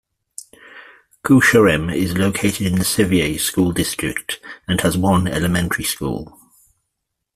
[1.23, 6.39] Koosharem is located in the Sevier School District and has one elementary school.